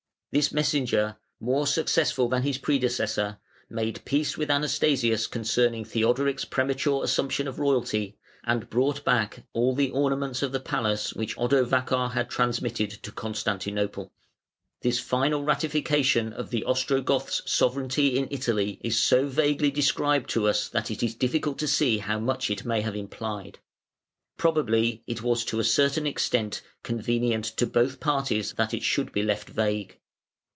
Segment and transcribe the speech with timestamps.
[0.33, 7.49] This messenger, more successful than his predecessor, "made peace with Anastasius concerning Theodoric's premature assumption
[7.49, 12.91] of royalty, and brought back all the ornaments of the palace which Odovacar had transmitted
[13.03, 14.13] to Constantinople".
[14.81, 15.19] [Footnote 65: Anon.
[15.19, 20.29] Valesii.] (497) This final ratification of the Ostrogoth's sovereignty in Italy is so vaguely described
[20.29, 23.59] to us that it is difficult to see how much it may have implied.
[24.37, 29.23] Probably it was to a certain extent convenient to both parties that it should be
[29.23, 29.97] left vague.